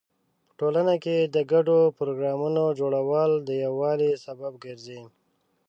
[0.47, 5.01] په ټولنه کې د ګډو پروګرامونو جوړول د یووالي سبب ګرځي.